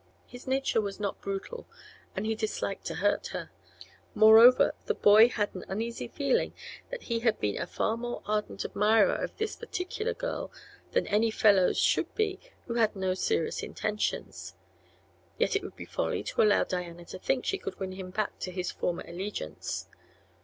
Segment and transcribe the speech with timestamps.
[0.25, 1.67] His nature was not brutal
[2.15, 3.51] and he disliked to hurt her;
[4.15, 6.55] moreover, the boy had an uneasy feeling
[6.89, 10.51] that he had been a far more ardent admirer of this peculiar girl
[10.93, 14.55] than any fellow should be who had had no serious intentions;
[15.37, 18.39] yet it would be folly to allow Diana to think she could win him back
[18.39, 19.87] to his former allegiance.